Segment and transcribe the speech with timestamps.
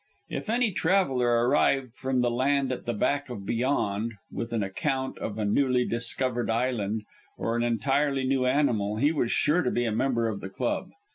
[0.29, 5.19] If any traveller arrived from the Land at the Back of Beyond with an account
[5.19, 7.03] of a newly discovered island,
[7.37, 10.89] or an entirely new animal, he was sure to be a member of the club.